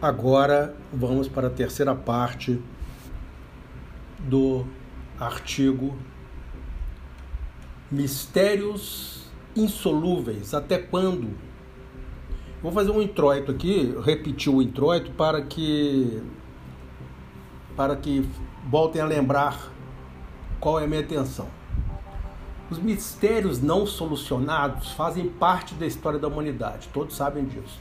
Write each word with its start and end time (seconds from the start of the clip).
Agora 0.00 0.76
vamos 0.92 1.26
para 1.26 1.46
a 1.46 1.50
terceira 1.50 1.94
parte 1.94 2.62
do 4.18 4.66
artigo 5.18 5.96
Mistérios 7.90 9.24
insolúveis. 9.54 10.52
Até 10.52 10.76
quando? 10.76 11.30
Vou 12.62 12.70
fazer 12.72 12.90
um 12.90 13.00
introito 13.00 13.52
aqui, 13.52 13.94
repetir 14.04 14.52
o 14.52 14.60
introito 14.60 15.12
para 15.12 15.40
que 15.40 16.22
para 17.74 17.94
que 17.96 18.28
voltem 18.68 19.00
a 19.00 19.06
lembrar 19.06 19.70
qual 20.60 20.78
é 20.80 20.84
a 20.84 20.86
minha 20.86 21.00
atenção. 21.00 21.48
Os 22.70 22.78
mistérios 22.78 23.62
não 23.62 23.86
solucionados 23.86 24.90
fazem 24.92 25.28
parte 25.28 25.74
da 25.74 25.86
história 25.86 26.18
da 26.18 26.26
humanidade, 26.26 26.88
todos 26.92 27.14
sabem 27.14 27.44
disso. 27.44 27.80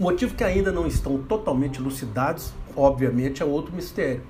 Motivo 0.00 0.34
que 0.34 0.42
ainda 0.42 0.72
não 0.72 0.86
estão 0.86 1.18
totalmente 1.18 1.78
elucidados, 1.78 2.54
obviamente, 2.74 3.42
é 3.42 3.44
outro 3.44 3.70
mistério. 3.74 4.22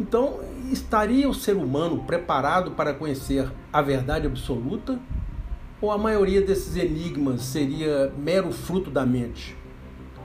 Então, 0.00 0.40
estaria 0.72 1.28
o 1.28 1.34
ser 1.34 1.56
humano 1.56 2.04
preparado 2.04 2.70
para 2.70 2.94
conhecer 2.94 3.52
a 3.70 3.82
verdade 3.82 4.26
absoluta? 4.26 4.98
Ou 5.78 5.92
a 5.92 5.98
maioria 5.98 6.40
desses 6.40 6.74
enigmas 6.74 7.42
seria 7.42 8.10
mero 8.16 8.50
fruto 8.50 8.90
da 8.90 9.04
mente? 9.04 9.54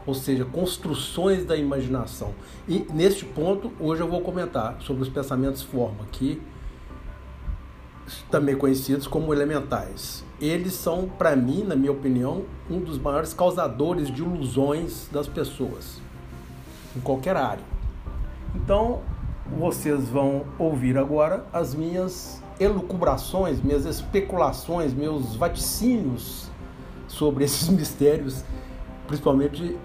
Ou 0.05 0.13
seja, 0.13 0.45
construções 0.45 1.43
da 1.43 1.57
imaginação. 1.57 2.33
E 2.69 2.87
neste 2.93 3.25
ponto, 3.25 3.73
hoje 3.77 4.01
eu 4.01 4.07
vou 4.07 4.21
comentar 4.21 4.77
sobre 4.79 5.03
os 5.03 5.09
pensamentos 5.09 5.61
forma, 5.61 6.05
que 6.09 6.41
também 8.29 8.55
conhecidos 8.55 9.07
como 9.07 9.33
elementais 9.33 10.25
eles 10.39 10.73
são, 10.73 11.09
para 11.17 11.35
mim, 11.35 11.63
na 11.63 11.75
minha 11.75 11.91
opinião, 11.91 12.43
um 12.69 12.79
dos 12.79 12.99
maiores 12.99 13.33
causadores 13.33 14.09
de 14.11 14.21
ilusões 14.21 15.07
das 15.11 15.27
pessoas, 15.27 15.99
em 16.95 16.99
qualquer 16.99 17.35
área. 17.35 17.63
Então, 18.55 19.01
vocês 19.57 20.07
vão 20.09 20.45
ouvir 20.59 20.97
agora 20.97 21.45
as 21.51 21.73
minhas 21.73 22.41
elucubrações, 22.59 23.61
minhas 23.61 23.85
especulações, 23.85 24.93
meus 24.93 25.35
vaticínios 25.35 26.49
sobre 27.07 27.45
esses 27.45 27.67
mistérios, 27.69 28.43
principalmente 29.07 29.75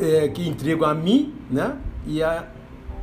é, 0.00 0.28
que 0.28 0.48
intrigam 0.48 0.88
a 0.88 0.94
mim 0.94 1.32
né, 1.48 1.78
e 2.04 2.22
a 2.22 2.48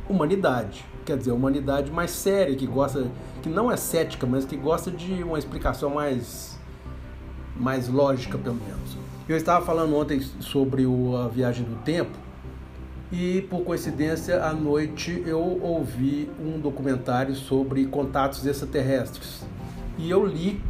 humanidade. 0.08 0.84
Quer 1.04 1.18
dizer, 1.18 1.30
a 1.30 1.34
humanidade 1.34 1.90
mais 1.90 2.10
séria, 2.10 2.54
que 2.56 2.66
gosta, 2.66 3.10
que 3.42 3.48
não 3.48 3.70
é 3.70 3.76
cética, 3.76 4.26
mas 4.26 4.44
que 4.44 4.56
gosta 4.56 4.90
de 4.90 5.22
uma 5.22 5.38
explicação 5.38 5.90
mais 5.90 6.54
mais 7.56 7.88
lógica, 7.88 8.36
pelo 8.36 8.56
menos. 8.56 8.96
Eu 9.28 9.36
estava 9.36 9.64
falando 9.64 9.94
ontem 9.96 10.20
sobre 10.40 10.84
o, 10.86 11.16
a 11.16 11.28
viagem 11.28 11.64
do 11.64 11.76
tempo 11.82 12.18
e, 13.12 13.42
por 13.42 13.62
coincidência, 13.62 14.44
à 14.44 14.52
noite 14.52 15.22
eu 15.26 15.40
ouvi 15.62 16.28
um 16.40 16.58
documentário 16.58 17.34
sobre 17.34 17.86
contatos 17.86 18.44
extraterrestres. 18.44 19.46
E 19.96 20.10
eu 20.10 20.26
li, 20.26 20.60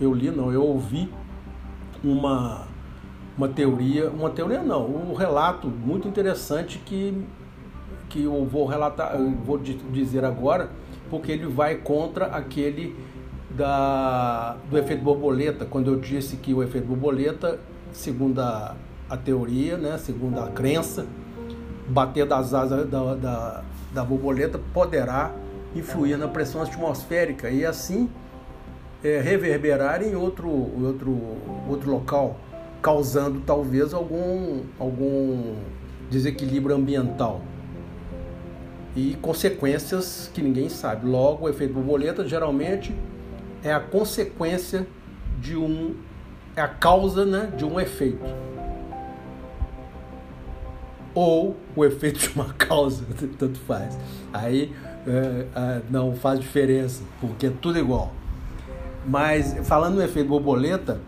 eu 0.00 0.12
li 0.12 0.30
não, 0.30 0.52
eu 0.52 0.62
ouvi 0.62 1.08
uma, 2.02 2.66
uma 3.36 3.48
teoria, 3.48 4.10
uma 4.10 4.30
teoria 4.30 4.62
não, 4.62 4.86
um 4.86 5.14
relato 5.14 5.68
muito 5.68 6.08
interessante 6.08 6.78
que, 6.84 7.24
que 8.10 8.24
eu 8.24 8.44
vou 8.44 8.66
relatar, 8.66 9.14
eu 9.14 9.30
vou 9.30 9.56
dizer 9.56 10.24
agora, 10.24 10.68
porque 11.08 11.32
ele 11.32 11.46
vai 11.46 11.76
contra 11.76 12.26
aquele 12.26 12.94
da, 13.50 14.56
do 14.68 14.76
efeito 14.76 15.02
borboleta, 15.02 15.64
quando 15.64 15.90
eu 15.90 15.98
disse 15.98 16.36
que 16.36 16.52
o 16.52 16.62
efeito 16.62 16.86
borboleta, 16.86 17.58
segundo 17.92 18.40
a, 18.40 18.74
a 19.08 19.16
teoria, 19.16 19.78
né, 19.78 19.96
segundo 19.96 20.40
a 20.40 20.48
crença, 20.48 21.06
bater 21.88 22.26
das 22.26 22.52
asas 22.52 22.88
da, 22.88 23.14
da, 23.14 23.62
da 23.94 24.04
borboleta 24.04 24.60
poderá 24.74 25.32
influir 25.74 26.18
na 26.18 26.28
pressão 26.28 26.62
atmosférica 26.62 27.48
e 27.48 27.64
assim 27.64 28.10
é, 29.02 29.20
reverberar 29.20 30.02
em 30.02 30.14
outro, 30.14 30.50
outro, 30.50 31.16
outro 31.68 31.90
local, 31.90 32.36
causando 32.82 33.40
talvez 33.40 33.94
algum, 33.94 34.62
algum 34.78 35.54
desequilíbrio 36.10 36.74
ambiental 36.74 37.40
e 38.94 39.16
consequências 39.20 40.30
que 40.32 40.42
ninguém 40.42 40.68
sabe. 40.68 41.06
Logo, 41.06 41.46
o 41.46 41.48
efeito 41.48 41.74
borboleta 41.74 42.26
geralmente 42.26 42.94
é 43.62 43.72
a 43.72 43.80
consequência 43.80 44.86
de 45.40 45.56
um 45.56 45.94
é 46.56 46.60
a 46.60 46.68
causa 46.68 47.24
né, 47.24 47.52
de 47.56 47.64
um 47.64 47.78
efeito. 47.78 48.24
Ou 51.14 51.56
o 51.76 51.84
efeito 51.84 52.18
de 52.28 52.28
uma 52.34 52.52
causa 52.54 53.04
tanto 53.38 53.58
faz. 53.60 53.96
Aí 54.32 54.72
é, 55.06 55.46
é, 55.54 55.82
não 55.88 56.14
faz 56.14 56.40
diferença 56.40 57.02
porque 57.20 57.46
é 57.46 57.52
tudo 57.60 57.78
igual. 57.78 58.12
Mas 59.06 59.56
falando 59.66 59.94
no 59.94 60.02
efeito 60.02 60.28
borboleta 60.28 61.00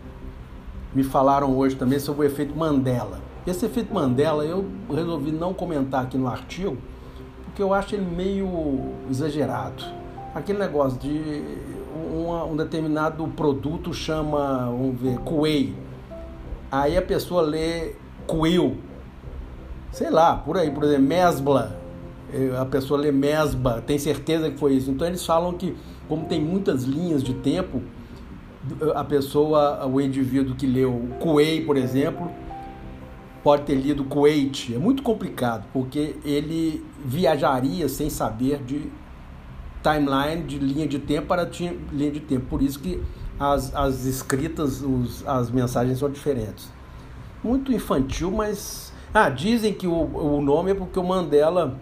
me 0.95 1.03
falaram 1.03 1.55
hoje 1.55 1.75
também 1.75 1.99
sobre 1.99 2.25
o 2.25 2.29
efeito 2.29 2.55
Mandela. 2.55 3.19
Esse 3.45 3.65
efeito 3.65 3.93
Mandela 3.93 4.45
eu 4.45 4.65
resolvi 4.89 5.31
não 5.31 5.53
comentar 5.53 6.03
aqui 6.03 6.17
no 6.17 6.27
artigo 6.27 6.77
porque 7.53 7.61
eu 7.61 7.71
acho 7.71 7.93
ele 7.93 8.05
meio 8.05 8.93
exagerado 9.09 9.83
aquele 10.33 10.59
negócio 10.59 10.99
de 10.99 11.43
uma, 12.11 12.43
um 12.45 12.55
determinado 12.55 13.27
produto 13.27 13.93
chama, 13.93 14.65
vamos 14.65 14.99
ver, 14.99 15.19
Kuei. 15.19 15.75
Aí 16.71 16.97
a 16.97 17.01
pessoa 17.01 17.43
lê 17.43 17.93
Kuil. 18.25 18.77
Sei 19.91 20.09
lá, 20.09 20.35
por 20.35 20.57
aí, 20.57 20.71
por 20.71 20.83
exemplo, 20.83 21.05
Mesbla. 21.05 21.79
Eh, 22.33 22.57
a 22.57 22.65
pessoa 22.65 22.99
lê 22.99 23.11
Mesba, 23.11 23.83
tem 23.85 23.99
certeza 23.99 24.49
que 24.49 24.57
foi 24.57 24.73
isso. 24.73 24.89
Então 24.89 25.05
eles 25.05 25.23
falam 25.23 25.53
que, 25.53 25.75
como 26.07 26.25
tem 26.25 26.41
muitas 26.41 26.83
linhas 26.83 27.21
de 27.21 27.35
tempo, 27.35 27.81
a 28.95 29.03
pessoa, 29.03 29.85
o 29.85 30.01
indivíduo 30.01 30.55
que 30.55 30.65
leu 30.65 31.09
Kuei, 31.19 31.63
por 31.63 31.77
exemplo, 31.77 32.31
pode 33.43 33.63
ter 33.63 33.75
lido 33.75 34.05
Kuwait. 34.05 34.73
É 34.73 34.77
muito 34.79 35.03
complicado, 35.03 35.65
porque 35.73 36.15
ele 36.23 36.83
viajaria 37.03 37.89
sem 37.89 38.09
saber 38.09 38.63
de 38.63 38.89
timeline 39.83 40.43
de 40.43 40.57
linha 40.57 40.87
de 40.87 40.97
tempo 40.97 41.27
para 41.27 41.47
linha 41.91 42.11
de 42.11 42.21
tempo. 42.21 42.45
Por 42.45 42.61
isso 42.61 42.79
que 42.79 43.03
as, 43.37 43.75
as 43.75 44.05
escritas, 44.05 44.81
os, 44.81 45.27
as 45.27 45.51
mensagens 45.51 45.99
são 45.99 46.09
diferentes. 46.09 46.71
Muito 47.43 47.73
infantil, 47.73 48.31
mas. 48.31 48.93
Ah, 49.13 49.29
dizem 49.29 49.73
que 49.73 49.85
o, 49.85 49.93
o 49.93 50.41
nome 50.41 50.71
é 50.71 50.73
porque 50.73 50.97
o 50.97 51.03
Mandela, 51.03 51.77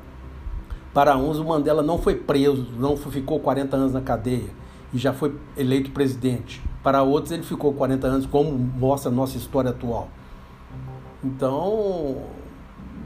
para 0.93 1.15
uns, 1.15 1.37
o 1.37 1.45
Mandela 1.45 1.81
não 1.81 1.97
foi 1.97 2.15
preso, 2.15 2.67
não 2.77 2.97
ficou 2.97 3.39
40 3.39 3.77
anos 3.77 3.93
na 3.93 4.01
cadeia 4.01 4.49
e 4.93 4.97
já 4.97 5.13
foi 5.13 5.33
eleito 5.55 5.91
presidente. 5.91 6.61
Para 6.83 7.03
outros, 7.03 7.31
ele 7.31 7.43
ficou 7.43 7.71
40 7.73 8.07
anos, 8.07 8.25
como 8.25 8.51
mostra 8.51 9.09
a 9.09 9.13
nossa 9.13 9.37
história 9.37 9.69
atual. 9.69 10.09
Então, 11.23 12.25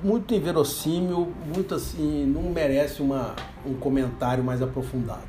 muito 0.01 0.33
inverossímil, 0.33 1.33
muito 1.53 1.75
assim, 1.75 2.25
não 2.25 2.43
merece 2.43 3.01
uma, 3.01 3.35
um 3.65 3.73
comentário 3.73 4.43
mais 4.43 4.61
aprofundado. 4.61 5.23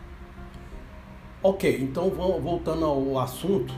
Ok, 1.43 1.81
então 1.83 2.11
voltando 2.11 2.85
ao 2.85 3.19
assunto, 3.19 3.75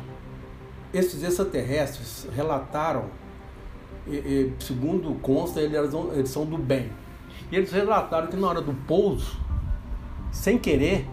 esses 0.92 1.22
extraterrestres 1.22 2.26
relataram, 2.34 3.06
e, 4.06 4.16
e, 4.16 4.54
segundo 4.58 5.14
consta, 5.20 5.60
eles, 5.60 5.92
eles 6.12 6.30
são 6.30 6.44
do 6.44 6.58
bem. 6.58 6.90
E 7.50 7.56
eles 7.56 7.72
relataram 7.72 8.28
que 8.28 8.36
na 8.36 8.48
hora 8.48 8.60
do 8.60 8.74
pouso, 8.86 9.38
sem 10.30 10.58
querer, 10.58 11.06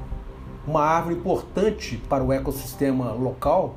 uma 0.68 0.82
árvore 0.82 1.16
importante 1.16 1.98
para 2.10 2.24
o 2.24 2.34
ecossistema 2.34 3.12
local 3.12 3.76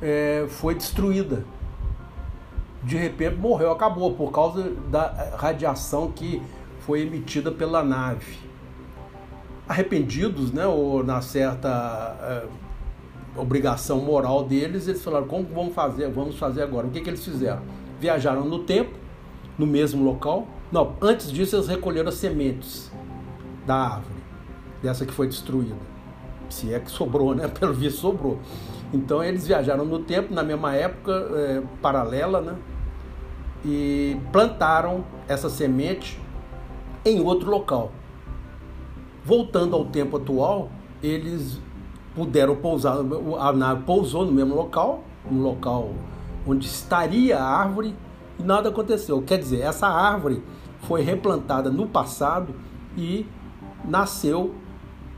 é, 0.00 0.46
foi 0.48 0.74
destruída 0.74 1.44
de 2.82 2.96
repente 2.96 3.36
morreu, 3.36 3.70
acabou, 3.70 4.14
por 4.14 4.32
causa 4.32 4.70
da 4.90 5.34
radiação 5.36 6.10
que 6.10 6.40
foi 6.80 7.02
emitida 7.02 7.50
pela 7.50 7.82
nave. 7.82 8.38
Arrependidos, 9.68 10.50
né, 10.50 10.66
ou 10.66 11.04
na 11.04 11.20
certa 11.20 12.16
é, 12.22 12.46
obrigação 13.36 13.98
moral 14.00 14.44
deles, 14.44 14.88
eles 14.88 15.02
falaram: 15.02 15.26
como 15.26 15.44
vamos 15.44 15.74
fazer? 15.74 16.10
Vamos 16.10 16.38
fazer 16.38 16.62
agora. 16.62 16.86
O 16.86 16.90
que, 16.90 17.00
que 17.00 17.10
eles 17.10 17.24
fizeram? 17.24 17.62
Viajaram 18.00 18.44
no 18.44 18.60
tempo, 18.60 18.92
no 19.58 19.66
mesmo 19.66 20.02
local. 20.02 20.48
Não, 20.72 20.94
antes 21.00 21.30
disso, 21.30 21.56
eles 21.56 21.68
recolheram 21.68 22.08
as 22.08 22.14
sementes 22.14 22.90
da 23.66 23.76
árvore, 23.76 24.22
dessa 24.82 25.04
que 25.04 25.12
foi 25.12 25.28
destruída. 25.28 25.76
Se 26.48 26.72
é 26.72 26.80
que 26.80 26.90
sobrou, 26.90 27.34
né? 27.34 27.46
Pelo 27.60 27.74
visto, 27.74 28.00
sobrou. 28.00 28.38
Então, 28.92 29.22
eles 29.22 29.46
viajaram 29.46 29.84
no 29.84 30.00
tempo, 30.00 30.34
na 30.34 30.42
mesma 30.42 30.74
época, 30.74 31.12
é, 31.12 31.62
paralela, 31.80 32.40
né? 32.40 32.56
E 33.64 34.16
plantaram 34.32 35.04
essa 35.28 35.48
semente 35.48 36.20
em 37.04 37.20
outro 37.20 37.50
local. 37.50 37.92
Voltando 39.24 39.76
ao 39.76 39.84
tempo 39.84 40.16
atual, 40.16 40.70
eles 41.02 41.60
puderam 42.14 42.56
pousar, 42.56 42.96
a 43.38 43.52
nave 43.52 43.82
pousou 43.84 44.24
no 44.24 44.32
mesmo 44.32 44.54
local, 44.54 45.04
no 45.30 45.42
local 45.42 45.90
onde 46.46 46.66
estaria 46.66 47.38
a 47.38 47.44
árvore, 47.44 47.94
e 48.38 48.42
nada 48.42 48.70
aconteceu. 48.70 49.20
Quer 49.22 49.38
dizer, 49.38 49.60
essa 49.60 49.86
árvore 49.86 50.42
foi 50.82 51.02
replantada 51.02 51.70
no 51.70 51.86
passado 51.86 52.54
e 52.96 53.26
nasceu 53.84 54.54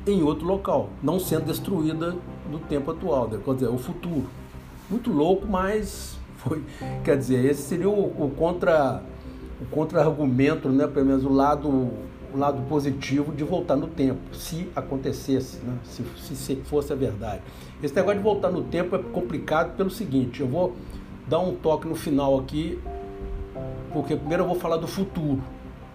em 0.07 0.23
outro 0.23 0.47
local, 0.47 0.91
não 1.03 1.21
sendo 1.21 1.47
destruída 1.47 2.17
no 2.51 2.59
tempo 2.59 2.91
atual, 2.91 3.29
né? 3.29 3.39
quer 3.43 3.55
dizer, 3.55 3.69
o 3.69 3.79
futuro. 3.79 4.27
Muito 4.91 5.13
louco, 5.13 5.47
mas 5.47 6.19
foi, 6.43 6.63
quer 7.05 7.17
dizer, 7.17 7.45
esse 7.45 7.63
seria 7.63 7.89
o, 7.89 8.05
o 8.07 8.31
contra 8.37 9.03
o 9.61 9.65
contra-argumento, 9.67 10.69
né, 10.69 10.89
pelo 10.89 11.07
menos 11.07 11.25
o 11.25 11.33
lado 11.33 11.93
o 12.35 12.39
lado 12.39 12.63
positivo 12.69 13.33
de 13.33 13.45
voltar 13.45 13.77
no 13.77 13.87
tempo, 13.87 14.35
se 14.35 14.69
acontecesse, 14.75 15.59
né? 15.59 15.77
se, 15.85 16.03
se 16.35 16.57
fosse 16.65 16.93
a 16.93 16.97
verdade. 16.97 17.43
Esse 17.83 17.95
negócio 17.95 18.19
de 18.19 18.25
voltar 18.25 18.51
no 18.51 18.63
tempo 18.63 18.97
é 18.97 18.99
complicado 18.99 19.77
pelo 19.77 19.91
seguinte, 19.91 20.41
eu 20.41 20.49
vou 20.49 20.75
dar 21.29 21.41
um 21.41 21.55
toque 21.55 21.87
no 21.87 21.95
final 21.95 22.39
aqui, 22.39 22.79
porque 23.93 24.17
primeiro 24.17 24.45
eu 24.45 24.47
vou 24.47 24.57
falar 24.59 24.79
do 24.79 24.89
futuro. 24.89 25.43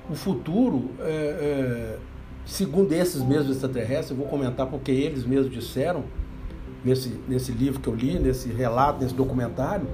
O 0.09 0.15
futuro, 0.15 0.91
é, 0.99 1.03
é, 1.03 1.97
segundo 2.45 2.93
esses 2.93 3.21
mesmos 3.23 3.55
extraterrestres, 3.55 4.11
eu 4.11 4.17
vou 4.17 4.27
comentar 4.27 4.67
porque 4.67 4.91
eles 4.91 5.25
mesmos 5.25 5.51
disseram, 5.51 6.03
nesse, 6.85 7.19
nesse 7.27 7.51
livro 7.51 7.79
que 7.79 7.87
eu 7.87 7.95
li, 7.95 8.19
nesse 8.19 8.49
relato, 8.49 9.01
nesse 9.01 9.15
documentário, 9.15 9.87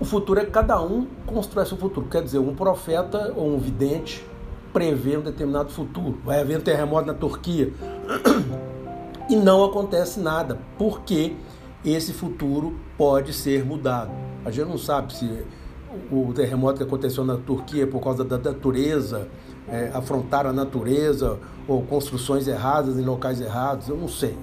o 0.00 0.04
futuro 0.04 0.40
é 0.40 0.44
que 0.44 0.50
cada 0.50 0.80
um 0.82 1.06
constrói 1.26 1.66
seu 1.66 1.76
futuro. 1.76 2.06
Quer 2.08 2.22
dizer, 2.22 2.38
um 2.38 2.54
profeta 2.54 3.32
ou 3.36 3.54
um 3.54 3.58
vidente 3.58 4.24
prevê 4.72 5.16
um 5.16 5.22
determinado 5.22 5.70
futuro. 5.70 6.18
Vai 6.24 6.40
haver 6.40 6.58
um 6.58 6.62
terremoto 6.62 7.06
na 7.06 7.14
Turquia. 7.14 7.72
E 9.26 9.36
não 9.36 9.64
acontece 9.64 10.20
nada, 10.20 10.58
porque 10.76 11.34
esse 11.82 12.12
futuro 12.12 12.74
pode 12.98 13.32
ser 13.32 13.64
mudado. 13.64 14.10
A 14.44 14.50
gente 14.50 14.68
não 14.68 14.76
sabe 14.76 15.14
se 15.14 15.46
o 16.12 16.30
terremoto 16.34 16.76
que 16.76 16.84
aconteceu 16.84 17.24
na 17.24 17.38
Turquia 17.38 17.86
por 17.86 18.02
causa 18.02 18.22
da 18.22 18.36
natureza, 18.36 19.26
é, 19.66 19.90
afrontaram 19.94 20.50
a 20.50 20.52
natureza, 20.52 21.38
ou 21.66 21.82
construções 21.82 22.46
erradas 22.46 22.98
em 22.98 23.02
locais 23.02 23.40
errados, 23.40 23.88
eu 23.88 23.96
não 23.96 24.08
sei. 24.08 24.36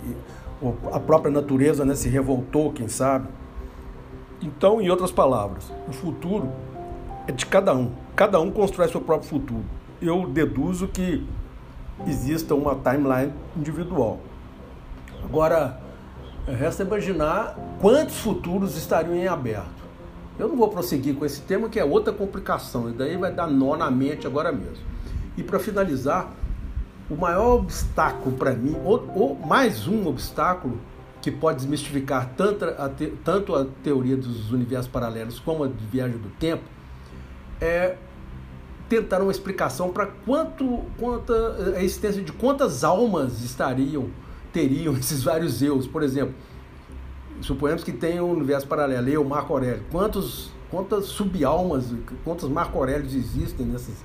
A 0.92 1.00
própria 1.00 1.31
natureza 1.31 1.86
né, 1.86 1.94
se 1.94 2.09
revoltou, 2.09 2.71
quem 2.71 2.88
sabe. 2.88 3.27
Então, 4.42 4.82
em 4.82 4.90
outras 4.90 5.12
palavras, 5.12 5.72
o 5.88 5.92
futuro 5.92 6.52
é 7.28 7.32
de 7.32 7.46
cada 7.46 7.76
um. 7.76 7.92
Cada 8.16 8.40
um 8.40 8.50
constrói 8.50 8.88
seu 8.88 9.00
próprio 9.00 9.30
futuro. 9.30 9.64
Eu 10.02 10.28
deduzo 10.28 10.88
que 10.88 11.26
exista 12.08 12.56
uma 12.56 12.76
timeline 12.76 13.32
individual. 13.56 14.20
Agora, 15.24 15.80
resta 16.48 16.84
imaginar 16.84 17.56
quantos 17.80 18.20
futuros 18.20 18.76
estariam 18.76 19.16
em 19.16 19.28
aberto. 19.28 19.82
Eu 20.40 20.48
não 20.48 20.58
vou 20.58 20.70
prosseguir 20.70 21.16
com 21.16 21.24
esse 21.24 21.42
tema, 21.42 21.70
que 21.70 21.80
é 21.80 21.86
outra 21.86 22.12
complicação, 22.12 22.90
e 22.90 22.94
daí 22.94 23.16
vai 23.16 23.32
dar 23.32 23.46
nó 23.46 23.78
na 23.78 23.92
mente 23.92 24.26
agora 24.26 24.52
mesmo. 24.52 24.84
E 25.38 25.44
para 25.44 25.60
finalizar, 25.60 26.32
o 27.10 27.16
maior 27.16 27.58
obstáculo 27.58 28.36
para 28.38 28.54
mim, 28.54 28.76
ou, 28.84 29.08
ou 29.14 29.36
mais 29.36 29.88
um 29.88 30.08
obstáculo, 30.08 30.80
que 31.21 31.31
pode 31.31 31.57
desmistificar 31.57 32.33
tanto 32.35 32.65
a, 32.65 32.89
te, 32.89 33.07
tanto 33.23 33.56
a 33.56 33.65
teoria 33.83 34.18
dos 34.18 34.51
universos 34.51 34.88
paralelos 34.88 35.39
como 35.39 35.63
a 35.63 35.68
de 35.68 35.85
viagem 35.85 36.18
do 36.18 36.29
tempo, 36.29 36.63
é 37.59 37.95
tentar 38.89 39.21
uma 39.21 39.31
explicação 39.31 39.91
para 39.91 40.07
quanto, 40.07 40.83
quanta 40.97 41.33
a 41.77 41.83
existência 41.83 42.21
de 42.21 42.31
quantas 42.33 42.83
almas 42.83 43.44
estariam, 43.44 44.09
teriam 44.51 44.94
esses 44.97 45.23
vários 45.23 45.62
eus. 45.62 45.88
Por 45.88 46.03
exemplo, 46.03 46.33
suponhamos 47.39 47.83
que 47.83 47.91
tem 47.91 48.19
um 48.19 48.31
universo 48.31 48.68
paralelo, 48.68 49.07
eu, 49.07 49.23
Marco 49.23 49.53
Aurélio. 49.53 49.83
Quantos, 49.91 50.51
quantas 50.69 51.06
subalmas, 51.06 51.94
quantos 52.23 52.50
Marco 52.50 52.77
Aurélios 52.77 53.13
existem 53.13 53.65
nesses? 53.65 54.03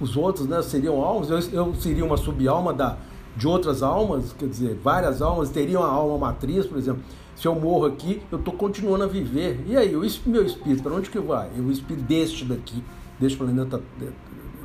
Os 0.00 0.16
outros 0.16 0.46
né, 0.46 0.62
seriam 0.62 1.02
almas, 1.02 1.28
eu, 1.28 1.38
eu 1.52 1.74
seria 1.74 2.04
uma 2.04 2.16
subalma 2.16 2.72
da 2.72 2.96
de 3.36 3.46
outras 3.46 3.82
almas, 3.82 4.32
quer 4.32 4.48
dizer, 4.48 4.78
várias 4.82 5.22
almas 5.22 5.50
teriam 5.50 5.82
a 5.82 5.88
alma 5.88 6.18
matriz, 6.18 6.66
por 6.66 6.78
exemplo. 6.78 7.02
Se 7.34 7.48
eu 7.48 7.54
morro 7.54 7.86
aqui, 7.86 8.22
eu 8.30 8.38
estou 8.38 8.54
continuando 8.54 9.04
a 9.04 9.06
viver. 9.06 9.64
E 9.66 9.76
aí, 9.76 9.96
o 9.96 10.00
meu 10.26 10.44
espírito, 10.44 10.82
para 10.82 10.94
onde 10.94 11.10
que 11.10 11.18
vai? 11.18 11.48
O 11.58 11.70
espírito 11.70 12.04
deste 12.04 12.44
daqui, 12.44 12.84
deste 13.18 13.38
planeta, 13.38 13.80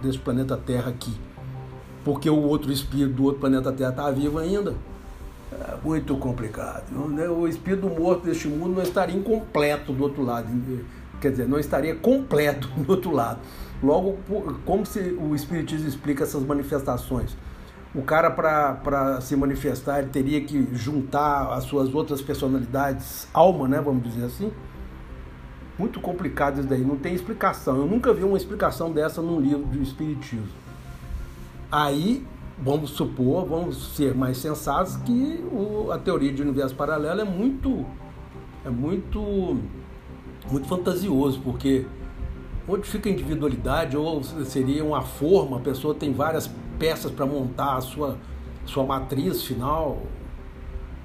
deste 0.02 0.22
planeta 0.22 0.58
Terra 0.58 0.90
aqui. 0.90 1.14
Porque 2.04 2.30
o 2.30 2.42
outro 2.42 2.72
espírito 2.72 3.14
do 3.16 3.24
outro 3.24 3.40
planeta 3.40 3.72
Terra 3.72 3.90
está 3.90 4.12
vivo 4.12 4.38
ainda. 4.38 4.76
É 5.52 5.78
muito 5.84 6.16
complicado. 6.18 6.92
Né? 7.10 7.28
O 7.30 7.48
espírito 7.48 7.88
morto 7.88 8.26
deste 8.26 8.48
mundo 8.48 8.76
não 8.76 8.84
estaria 8.84 9.16
incompleto 9.16 9.94
do 9.94 10.04
outro 10.04 10.24
lado. 10.24 10.48
Quer 11.20 11.32
dizer, 11.32 11.48
não 11.48 11.58
estaria 11.58 11.96
completo 11.96 12.68
do 12.78 12.92
outro 12.92 13.12
lado. 13.12 13.40
Logo, 13.82 14.18
como 14.66 14.86
se 14.86 15.00
o 15.00 15.36
Espiritismo 15.36 15.88
explica 15.88 16.24
essas 16.24 16.44
manifestações? 16.44 17.38
O 17.98 18.04
cara 18.04 18.30
para 18.30 19.20
se 19.22 19.36
manifestar 19.36 20.00
ele 20.00 20.10
teria 20.10 20.40
que 20.42 20.68
juntar 20.72 21.52
as 21.52 21.64
suas 21.64 21.94
outras 21.96 22.22
personalidades, 22.22 23.28
alma, 23.34 23.68
né, 23.68 23.82
vamos 23.82 24.04
dizer 24.04 24.26
assim. 24.26 24.52
Muito 25.80 26.00
complicado 26.00 26.60
isso 26.60 26.68
daí, 26.68 26.82
não 26.82 26.96
tem 26.96 27.16
explicação. 27.16 27.76
Eu 27.78 27.88
nunca 27.88 28.14
vi 28.14 28.24
uma 28.24 28.38
explicação 28.38 28.92
dessa 28.92 29.20
num 29.20 29.40
livro 29.40 29.66
de 29.66 29.82
espiritismo. 29.82 30.48
Aí, 31.72 32.26
vamos 32.60 32.92
supor, 32.92 33.46
vamos 33.46 33.96
ser 33.96 34.14
mais 34.14 34.38
sensatos 34.38 34.96
que 34.98 35.44
o, 35.52 35.92
a 35.92 35.98
teoria 35.98 36.32
de 36.32 36.42
universo 36.42 36.76
paralelo 36.76 37.22
é 37.22 37.26
muito 37.26 37.84
é 38.64 38.70
muito 38.70 39.58
muito 40.52 40.68
fantasioso, 40.68 41.42
porque 41.44 41.86
onde 42.68 42.88
fica 42.88 43.10
a 43.10 43.12
individualidade 43.12 43.98
ou 43.98 44.24
seria 44.24 44.84
uma 44.84 45.02
forma, 45.02 45.58
a 45.58 45.60
pessoa 45.60 45.96
tem 45.96 46.14
várias 46.14 46.50
peças 46.78 47.12
para 47.12 47.26
montar 47.26 47.78
a 47.78 47.82
sua, 47.82 48.18
sua 48.66 48.84
matriz 48.84 49.44
final. 49.44 50.00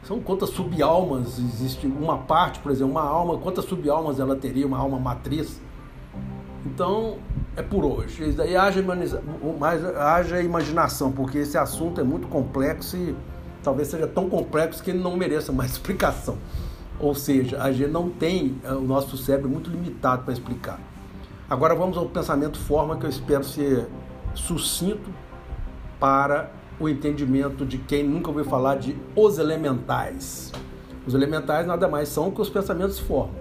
São 0.02 0.20
quantas 0.20 0.50
subalmas 0.50 1.38
existe 1.38 1.86
uma 1.86 2.18
parte, 2.18 2.58
por 2.58 2.72
exemplo, 2.72 2.92
uma 2.92 3.04
alma, 3.04 3.38
quantas 3.38 3.64
subalmas 3.64 4.18
ela 4.18 4.34
teria, 4.34 4.66
uma 4.66 4.78
alma 4.78 4.98
matriz. 4.98 5.60
Então, 6.66 7.18
é 7.56 7.62
por 7.62 7.84
hoje. 7.84 8.32
Daí 8.32 8.56
haja, 8.56 8.82
mais, 8.82 9.84
haja 9.84 10.40
imaginação, 10.40 11.12
porque 11.12 11.38
esse 11.38 11.56
assunto 11.56 12.00
é 12.00 12.04
muito 12.04 12.26
complexo 12.28 12.96
e 12.96 13.14
talvez 13.62 13.88
seja 13.88 14.06
tão 14.06 14.28
complexo 14.28 14.82
que 14.82 14.90
ele 14.90 14.98
não 15.00 15.16
mereça 15.16 15.52
mais 15.52 15.72
explicação. 15.72 16.36
Ou 16.98 17.14
seja, 17.14 17.62
a 17.62 17.72
gente 17.72 17.90
não 17.90 18.08
tem 18.08 18.60
é, 18.64 18.72
o 18.72 18.80
nosso 18.80 19.16
cérebro 19.16 19.48
muito 19.48 19.70
limitado 19.70 20.22
para 20.22 20.32
explicar. 20.32 20.80
Agora 21.48 21.74
vamos 21.74 21.96
ao 21.96 22.06
pensamento 22.06 22.58
forma 22.58 22.96
que 22.96 23.04
eu 23.04 23.10
espero 23.10 23.44
ser 23.44 23.86
sucinto 24.34 25.10
para 26.02 26.50
o 26.80 26.88
entendimento 26.88 27.64
de 27.64 27.78
quem 27.78 28.02
nunca 28.02 28.28
ouviu 28.28 28.44
falar 28.44 28.74
de 28.74 28.96
os 29.14 29.38
elementais. 29.38 30.50
Os 31.06 31.14
elementais 31.14 31.64
nada 31.64 31.86
mais 31.86 32.08
são 32.08 32.28
que 32.32 32.40
os 32.40 32.48
pensamentos 32.48 32.98
formam. 32.98 33.36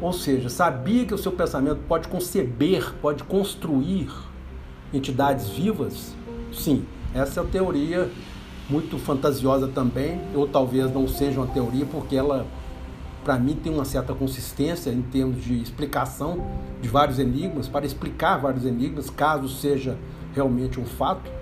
Ou 0.00 0.10
seja, 0.10 0.48
sabia 0.48 1.04
que 1.04 1.12
o 1.12 1.18
seu 1.18 1.30
pensamento 1.32 1.82
pode 1.86 2.08
conceber, 2.08 2.94
pode 3.02 3.24
construir 3.24 4.10
entidades 4.90 5.50
vivas? 5.50 6.14
Sim, 6.50 6.86
essa 7.14 7.40
é 7.40 7.42
a 7.42 7.46
teoria 7.46 8.10
muito 8.70 8.98
fantasiosa 8.98 9.68
também, 9.68 10.18
ou 10.34 10.48
talvez 10.48 10.90
não 10.90 11.06
seja 11.06 11.40
uma 11.40 11.46
teoria, 11.46 11.84
porque 11.84 12.16
ela, 12.16 12.46
para 13.22 13.38
mim, 13.38 13.54
tem 13.54 13.70
uma 13.70 13.84
certa 13.84 14.14
consistência 14.14 14.88
em 14.88 15.02
termos 15.02 15.44
de 15.44 15.60
explicação 15.60 16.42
de 16.80 16.88
vários 16.88 17.18
enigmas, 17.18 17.68
para 17.68 17.84
explicar 17.84 18.38
vários 18.38 18.64
enigmas, 18.64 19.10
caso 19.10 19.46
seja 19.46 19.98
realmente 20.32 20.80
um 20.80 20.86
fato 20.86 21.39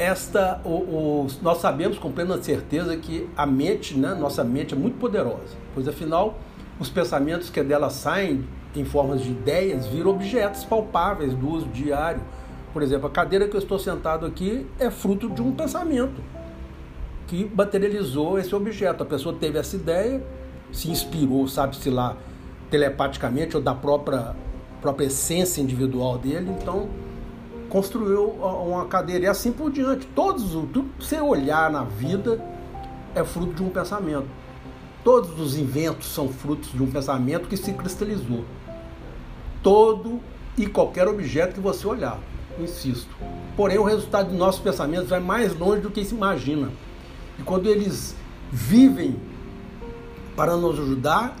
esta, 0.00 0.62
o, 0.64 0.68
o, 0.68 1.26
nós 1.42 1.58
sabemos 1.58 1.98
com 1.98 2.10
plena 2.10 2.42
certeza 2.42 2.96
que 2.96 3.28
a 3.36 3.44
mente, 3.44 3.98
né, 3.98 4.14
nossa 4.14 4.42
mente 4.42 4.72
é 4.72 4.76
muito 4.76 4.96
poderosa, 4.96 5.58
pois 5.74 5.86
afinal 5.86 6.38
os 6.78 6.88
pensamentos 6.88 7.50
que 7.50 7.62
dela 7.62 7.90
saem 7.90 8.48
em 8.74 8.82
formas 8.82 9.20
de 9.20 9.30
ideias 9.30 9.86
viram 9.86 10.12
objetos 10.12 10.64
palpáveis 10.64 11.34
do 11.34 11.50
uso 11.50 11.66
diário. 11.66 12.22
Por 12.72 12.82
exemplo, 12.82 13.08
a 13.08 13.10
cadeira 13.10 13.46
que 13.46 13.54
eu 13.54 13.58
estou 13.58 13.78
sentado 13.78 14.24
aqui 14.24 14.66
é 14.78 14.90
fruto 14.90 15.28
de 15.28 15.42
um 15.42 15.52
pensamento 15.52 16.22
que 17.26 17.50
materializou 17.54 18.38
esse 18.38 18.54
objeto. 18.54 19.02
A 19.02 19.06
pessoa 19.06 19.36
teve 19.38 19.58
essa 19.58 19.76
ideia, 19.76 20.24
se 20.72 20.90
inspirou, 20.90 21.46
sabe-se 21.46 21.90
lá, 21.90 22.16
telepaticamente 22.70 23.54
ou 23.54 23.62
da 23.62 23.74
própria, 23.74 24.34
própria 24.80 25.06
essência 25.06 25.60
individual 25.60 26.16
dele, 26.16 26.50
então 26.58 26.88
construiu 27.70 28.28
uma 28.28 28.84
cadeira 28.84 29.24
e 29.24 29.28
assim 29.28 29.50
por 29.52 29.70
diante. 29.70 30.06
Todos, 30.08 30.50
tudo 30.50 30.90
que 30.98 31.06
você 31.06 31.20
olhar 31.20 31.70
na 31.70 31.84
vida 31.84 32.44
é 33.14 33.24
fruto 33.24 33.54
de 33.54 33.62
um 33.62 33.70
pensamento. 33.70 34.28
Todos 35.02 35.40
os 35.40 35.56
inventos 35.56 36.12
são 36.12 36.28
frutos 36.28 36.70
de 36.72 36.82
um 36.82 36.90
pensamento 36.90 37.48
que 37.48 37.56
se 37.56 37.72
cristalizou. 37.72 38.44
Todo 39.62 40.20
e 40.58 40.66
qualquer 40.66 41.08
objeto 41.08 41.54
que 41.54 41.60
você 41.60 41.86
olhar, 41.86 42.18
insisto. 42.58 43.14
Porém, 43.56 43.78
o 43.78 43.84
resultado 43.84 44.28
dos 44.28 44.38
nossos 44.38 44.60
pensamentos 44.60 45.08
vai 45.08 45.20
mais 45.20 45.58
longe 45.58 45.80
do 45.80 45.90
que 45.90 46.04
se 46.04 46.14
imagina. 46.14 46.70
E 47.38 47.42
quando 47.42 47.66
eles 47.66 48.14
vivem 48.52 49.16
para 50.36 50.56
nos 50.56 50.78
ajudar, 50.78 51.36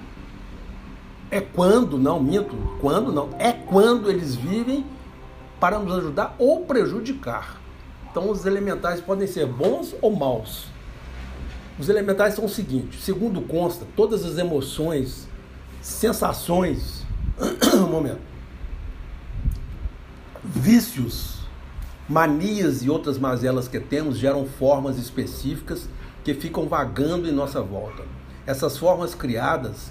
É 1.32 1.40
quando, 1.40 1.96
não 1.96 2.18
minto, 2.18 2.56
quando 2.80 3.12
não, 3.12 3.28
é 3.38 3.52
quando 3.52 4.10
eles 4.10 4.34
vivem 4.34 4.84
para 5.60 5.78
nos 5.78 5.96
ajudar 5.98 6.34
ou 6.38 6.64
prejudicar. 6.64 7.60
Então 8.10 8.30
os 8.30 8.46
elementais 8.46 9.00
podem 9.00 9.28
ser 9.28 9.46
bons 9.46 9.94
ou 10.00 10.16
maus. 10.16 10.66
Os 11.78 11.88
elementais 11.88 12.34
são 12.34 12.46
o 12.46 12.48
seguinte: 12.48 13.00
segundo 13.00 13.40
consta, 13.42 13.86
todas 13.94 14.24
as 14.24 14.38
emoções, 14.38 15.28
sensações, 15.80 17.04
um 17.74 17.86
momento, 17.86 18.20
vícios, 20.42 21.38
manias 22.08 22.82
e 22.82 22.90
outras 22.90 23.18
mazelas 23.18 23.68
que 23.68 23.78
temos 23.78 24.18
geram 24.18 24.46
formas 24.46 24.98
específicas 24.98 25.88
que 26.24 26.34
ficam 26.34 26.68
vagando 26.68 27.28
em 27.28 27.32
nossa 27.32 27.62
volta. 27.62 28.02
Essas 28.46 28.76
formas 28.76 29.14
criadas 29.14 29.90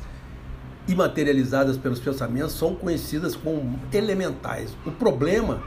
e 0.89 0.95
materializadas 0.95 1.77
pelos 1.77 1.99
pensamentos 1.99 2.53
são 2.53 2.73
conhecidas 2.73 3.35
como 3.35 3.79
elementais. 3.93 4.75
O 4.83 4.89
problema 4.89 5.61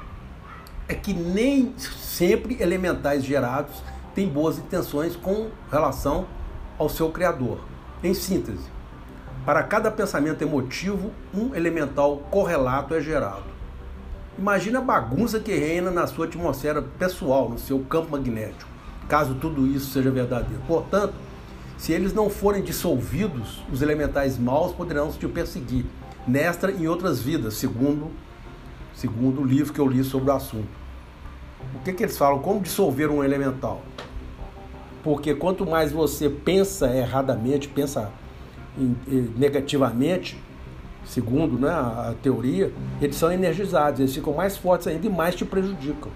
é 0.89 0.95
que 0.95 1.15
nem 1.15 1.73
sempre 1.79 2.61
elementais 2.61 3.25
gerados 3.25 3.85
têm 4.17 4.29
boas 4.29 4.59
intenções 4.59 5.15
com 5.15 5.49
relação 5.71 6.27
ao 6.77 6.89
seu 6.89 7.09
criador. 7.11 7.61
Em 8.03 8.13
síntese, 8.13 8.69
para 9.47 9.63
cada 9.63 9.93
pensamento 9.93 10.43
emotivo, 10.43 11.13
um 11.33 11.55
elemental 11.55 12.17
correlato 12.29 12.93
é 12.93 13.01
gerado. 13.01 13.45
Imagina 14.37 14.81
a 14.81 14.83
bagunça 14.83 15.39
que 15.39 15.55
reina 15.55 15.93
na 15.93 16.09
sua 16.09 16.27
atmosfera 16.27 16.83
pessoal, 16.83 17.49
no 17.49 17.61
seu 17.61 17.79
campo 17.79 18.11
magnético, 18.11 18.69
caso 19.09 19.37
tudo 19.37 19.69
isso 19.69 19.93
seja 19.93 20.11
verdadeiro. 20.11 20.63
Portanto, 20.67 21.15
se 21.83 21.93
eles 21.93 22.15
não 22.15 22.31
forem 22.31 22.63
dissolvidos, 22.63 23.61
os 23.69 23.83
elementais 23.83 24.39
maus 24.39 24.71
poderão 24.71 25.11
te 25.11 25.27
perseguir, 25.27 25.85
nesta 26.25 26.71
e 26.71 26.85
em 26.85 26.87
outras 26.87 27.21
vidas, 27.21 27.55
segundo, 27.55 28.09
segundo 28.95 29.41
o 29.41 29.45
livro 29.45 29.73
que 29.73 29.81
eu 29.81 29.89
li 29.89 30.05
sobre 30.05 30.31
o 30.31 30.33
assunto. 30.33 30.69
O 31.75 31.81
que, 31.81 31.93
que 31.93 32.05
eles 32.05 32.17
falam? 32.17 32.39
Como 32.39 32.61
dissolver 32.61 33.11
um 33.11 33.25
elemental? 33.25 33.83
Porque 35.03 35.35
quanto 35.35 35.67
mais 35.67 35.91
você 35.91 36.31
pensa 36.31 36.87
erradamente, 36.97 37.67
pensa 37.67 38.13
negativamente, 39.37 40.41
segundo 41.05 41.59
né, 41.59 41.69
a 41.69 42.15
teoria, 42.23 42.73
eles 43.01 43.17
são 43.17 43.33
energizados, 43.33 43.99
eles 43.99 44.15
ficam 44.15 44.33
mais 44.33 44.57
fortes 44.57 44.87
ainda 44.87 45.05
e 45.05 45.11
mais 45.11 45.35
te 45.35 45.45
prejudicam. 45.45 46.13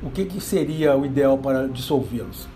O 0.00 0.08
que, 0.08 0.24
que 0.24 0.40
seria 0.40 0.96
o 0.96 1.04
ideal 1.04 1.36
para 1.36 1.66
dissolvê-los? 1.66 2.46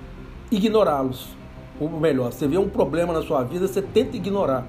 Ignorá-los. 0.52 1.43
Ou 1.81 1.88
melhor, 1.88 2.33
você 2.33 2.47
vê 2.47 2.57
um 2.57 2.69
problema 2.69 3.12
na 3.12 3.23
sua 3.23 3.43
vida, 3.43 3.66
você 3.66 3.83
tenta 3.83 4.16
ignorar. 4.16 4.66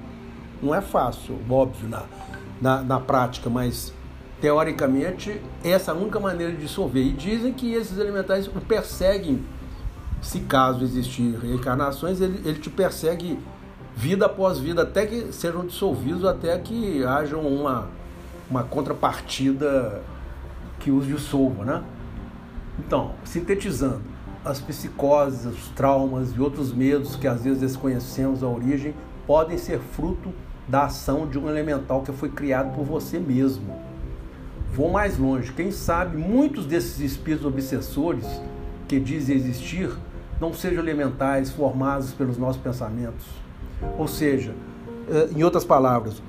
Não 0.62 0.74
é 0.74 0.82
fácil, 0.82 1.38
óbvio, 1.50 1.88
na, 1.88 2.04
na, 2.62 2.82
na 2.82 3.00
prática, 3.00 3.50
mas 3.50 3.94
teoricamente, 4.42 5.42
essa 5.64 5.92
é 5.92 5.94
a 5.94 5.98
única 5.98 6.20
maneira 6.20 6.52
de 6.52 6.60
dissolver. 6.60 7.06
E 7.06 7.12
dizem 7.12 7.54
que 7.54 7.74
esses 7.74 7.98
elementais 7.98 8.48
o 8.48 8.52
perseguem, 8.62 9.44
se 10.22 10.40
caso 10.42 10.84
existir 10.84 11.38
reencarnações, 11.40 12.20
ele, 12.22 12.42
ele 12.44 12.60
te 12.60 12.70
persegue 12.70 13.40
vida 13.96 14.26
após 14.26 14.60
vida, 14.60 14.82
até 14.82 15.06
que 15.06 15.32
sejam 15.32 15.66
dissolvidos, 15.66 16.26
até 16.26 16.58
que 16.58 17.04
haja 17.04 17.38
uma, 17.38 17.88
uma 18.50 18.64
contrapartida 18.64 20.02
que 20.80 20.92
os 20.92 21.06
dissolva, 21.06 21.64
né? 21.64 21.84
Então, 22.78 23.14
sintetizando, 23.24 24.02
as 24.46 24.62
psicoses, 24.62 25.46
os 25.46 25.70
traumas 25.70 26.30
e 26.36 26.40
outros 26.40 26.72
medos 26.72 27.16
que 27.16 27.28
às 27.28 27.44
vezes 27.44 27.60
desconhecemos 27.60 28.44
a 28.44 28.48
origem 28.48 28.94
podem 29.26 29.58
ser 29.58 29.80
fruto 29.80 30.32
da 30.68 30.86
ação 30.86 31.28
de 31.28 31.40
um 31.40 31.50
elemental 31.50 32.04
que 32.04 32.12
foi 32.12 32.30
criado 32.30 32.74
por 32.76 32.86
você 32.86 33.18
mesmo. 33.20 33.76
Vou 34.72 34.92
mais 34.92 35.18
longe. 35.18 35.52
Quem 35.52 35.72
sabe 35.72 36.16
muitos 36.16 36.66
desses 36.66 37.00
espíritos 37.00 37.46
obsessores 37.46 38.26
que 38.88 39.00
dizem 39.00 39.36
existir 39.36 39.90
não 40.40 40.54
sejam 40.54 40.84
elementais 40.84 41.52
formados 41.52 42.14
pelos 42.14 42.38
nossos 42.38 42.62
pensamentos. 42.62 43.26
Ou 43.98 44.08
seja, 44.08 44.54
eh, 45.10 45.30
em 45.36 45.44
outras 45.44 45.64
palavras, 45.64 46.22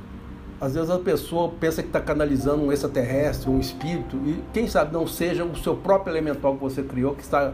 às 0.61 0.75
vezes 0.75 0.89
a 0.89 0.99
pessoa 0.99 1.53
pensa 1.61 1.83
que 1.83 1.89
está 1.89 2.01
canalizando 2.01 2.63
um 2.63 2.73
extraterrestre, 2.73 3.51
um 3.51 3.59
espírito, 3.59 4.17
e 4.25 4.43
quem 4.53 4.67
sabe 4.69 4.93
não 4.93 5.07
seja 5.07 5.45
o 5.45 5.57
seu 5.57 5.77
próprio 5.77 6.13
elemental 6.13 6.55
que 6.55 6.61
você 6.61 6.83
criou 6.83 7.15
que 7.15 7.23
está, 7.23 7.53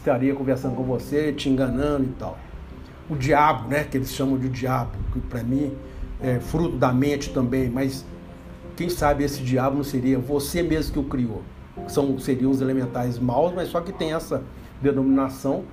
estaria 0.00 0.34
conversando 0.34 0.74
com 0.74 0.82
você, 0.82 1.32
te 1.32 1.48
enganando 1.48 2.04
e 2.04 2.12
tal. 2.18 2.38
O 3.08 3.14
diabo, 3.14 3.68
né, 3.68 3.84
que 3.84 3.96
eles 3.96 4.12
chamam 4.12 4.38
de 4.38 4.48
diabo, 4.48 4.92
que 5.12 5.20
para 5.20 5.42
mim 5.42 5.72
é 6.20 6.40
fruto 6.40 6.76
da 6.76 6.92
mente 6.92 7.30
também, 7.32 7.68
mas 7.68 8.04
quem 8.76 8.88
sabe 8.88 9.24
esse 9.24 9.42
diabo 9.42 9.76
não 9.76 9.84
seria 9.84 10.18
você 10.18 10.62
mesmo 10.62 10.92
que 10.92 10.98
o 10.98 11.04
criou. 11.04 11.42
São, 11.88 12.18
seriam 12.18 12.50
os 12.50 12.60
elementais 12.60 13.18
maus, 13.18 13.52
mas 13.54 13.68
só 13.68 13.80
que 13.80 13.92
tem 13.92 14.12
essa 14.12 14.42
denominação 14.80 15.64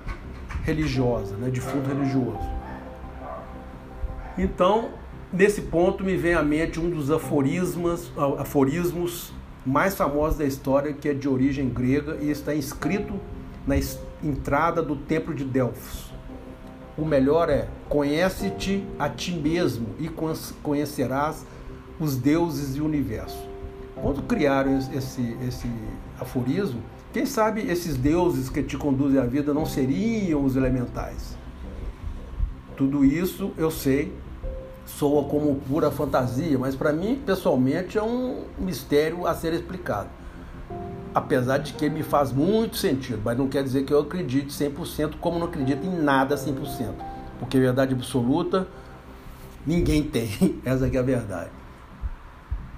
religiosa, 0.62 1.36
né, 1.36 1.50
de 1.50 1.60
fundo 1.60 1.88
religioso. 1.88 2.58
Então, 4.36 4.90
nesse 5.32 5.62
ponto 5.62 6.04
me 6.04 6.16
vem 6.16 6.34
à 6.34 6.42
mente 6.42 6.78
um 6.78 6.90
dos 6.90 7.10
aforismos, 7.10 8.12
aforismos 8.38 9.32
mais 9.64 9.94
famosos 9.94 10.38
da 10.38 10.44
história, 10.44 10.92
que 10.92 11.08
é 11.08 11.14
de 11.14 11.28
origem 11.28 11.68
grega 11.68 12.18
e 12.20 12.30
está 12.30 12.54
inscrito 12.54 13.14
na 13.66 13.76
entrada 14.22 14.82
do 14.82 14.96
templo 14.96 15.34
de 15.34 15.44
Delfos. 15.44 16.12
O 16.96 17.04
melhor 17.04 17.48
é: 17.48 17.68
conhece-te 17.88 18.84
a 18.98 19.08
ti 19.08 19.32
mesmo 19.32 19.88
e 19.98 20.08
conhecerás 20.62 21.46
os 22.00 22.16
deuses 22.16 22.76
e 22.76 22.80
o 22.80 22.84
universo. 22.84 23.46
Quando 23.94 24.22
criaram 24.22 24.78
esse, 24.78 25.36
esse 25.46 25.68
aforismo, 26.20 26.80
quem 27.12 27.26
sabe 27.26 27.62
esses 27.62 27.96
deuses 27.96 28.48
que 28.48 28.62
te 28.62 28.76
conduzem 28.76 29.20
à 29.20 29.24
vida 29.24 29.52
não 29.52 29.66
seriam 29.66 30.44
os 30.44 30.56
elementais? 30.56 31.36
Tudo 32.76 33.04
isso 33.04 33.52
eu 33.56 33.70
sei, 33.70 34.12
soa 34.86 35.24
como 35.24 35.56
pura 35.56 35.90
fantasia, 35.90 36.56
mas 36.58 36.76
para 36.76 36.92
mim, 36.92 37.20
pessoalmente, 37.26 37.98
é 37.98 38.02
um 38.02 38.44
mistério 38.58 39.26
a 39.26 39.34
ser 39.34 39.52
explicado. 39.52 40.17
Apesar 41.18 41.58
de 41.58 41.72
que 41.72 41.90
me 41.90 42.04
faz 42.04 42.30
muito 42.30 42.76
sentido, 42.76 43.20
mas 43.24 43.36
não 43.36 43.48
quer 43.48 43.64
dizer 43.64 43.82
que 43.82 43.92
eu 43.92 43.98
acredite 43.98 44.52
100%, 44.52 45.14
como 45.20 45.36
não 45.36 45.48
acredito 45.48 45.84
em 45.84 46.00
nada 46.00 46.36
100%. 46.36 46.92
Porque 47.40 47.58
verdade 47.58 47.92
absoluta 47.92 48.68
ninguém 49.66 50.04
tem, 50.04 50.60
essa 50.64 50.86
é 50.86 50.96
a 50.96 51.02
verdade. 51.02 51.50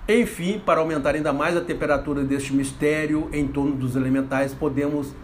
Enfim, 0.09 0.59
para 0.59 0.81
aumentar 0.81 1.15
ainda 1.15 1.35
mais 1.35 1.55
a 1.55 1.61
temperatura 1.61 2.25
deste 2.25 2.55
mistério 2.55 3.29
em 3.31 3.47
torno 3.47 3.77
dos 3.77 3.95
elementais, 3.95 4.55
podemos 4.55 5.15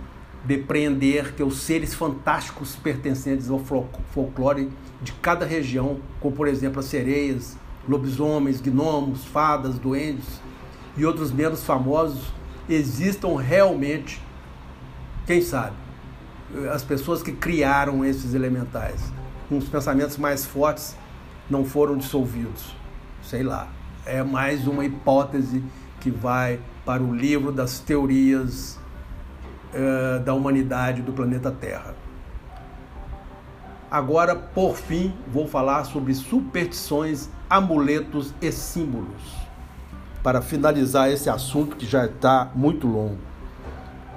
depreender 0.44 1.32
que 1.32 1.42
os 1.42 1.56
seres 1.60 1.94
fantásticos 1.94 2.76
pertencentes 2.76 3.48
ao 3.48 3.58
folclore 3.58 4.70
de 5.00 5.12
cada 5.14 5.46
região, 5.46 6.00
como 6.20 6.36
por 6.36 6.48
exemplo 6.48 6.80
as 6.80 6.84
sereias, 6.84 7.56
lobisomens, 7.88 8.60
gnomos, 8.60 9.24
fadas, 9.24 9.78
duendes 9.78 10.38
e 10.98 11.06
outros 11.06 11.32
menos 11.32 11.64
famosos, 11.64 12.30
existam 12.68 13.36
realmente, 13.36 14.22
quem 15.26 15.40
sabe, 15.40 15.76
as 16.72 16.82
pessoas 16.82 17.22
que 17.22 17.32
criaram 17.32 18.04
esses 18.04 18.34
elementais, 18.34 19.12
os 19.50 19.68
pensamentos 19.68 20.16
mais 20.16 20.44
fortes 20.44 20.96
não 21.48 21.64
foram 21.64 21.96
dissolvidos, 21.96 22.74
sei 23.22 23.42
lá 23.42 23.68
é 24.06 24.22
mais 24.22 24.66
uma 24.68 24.84
hipótese 24.84 25.62
que 26.00 26.10
vai 26.10 26.60
para 26.84 27.02
o 27.02 27.12
livro 27.12 27.50
das 27.50 27.80
teorias 27.80 28.78
uh, 29.74 30.20
da 30.20 30.32
humanidade 30.32 31.02
do 31.02 31.12
planeta 31.12 31.50
Terra. 31.50 31.96
Agora, 33.90 34.36
por 34.36 34.76
fim, 34.76 35.12
vou 35.26 35.48
falar 35.48 35.84
sobre 35.84 36.14
superstições, 36.14 37.28
amuletos 37.50 38.32
e 38.40 38.52
símbolos. 38.52 39.45
Para 40.26 40.42
finalizar 40.42 41.08
esse 41.08 41.30
assunto 41.30 41.76
que 41.76 41.86
já 41.86 42.04
está 42.04 42.50
muito 42.52 42.88
longo. 42.88 43.16